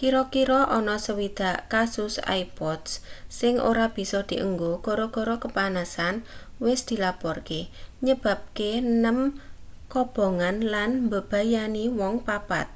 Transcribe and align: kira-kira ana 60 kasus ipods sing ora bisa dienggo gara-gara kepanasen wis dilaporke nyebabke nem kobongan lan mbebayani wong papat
kira-kira 0.00 0.60
ana 0.78 0.96
60 1.06 1.72
kasus 1.74 2.14
ipods 2.40 2.88
sing 3.38 3.54
ora 3.70 3.86
bisa 3.96 4.18
dienggo 4.30 4.72
gara-gara 4.86 5.34
kepanasen 5.44 6.14
wis 6.64 6.80
dilaporke 6.88 7.60
nyebabke 8.04 8.70
nem 9.02 9.18
kobongan 9.92 10.56
lan 10.72 10.90
mbebayani 11.06 11.84
wong 11.98 12.14
papat 12.28 12.68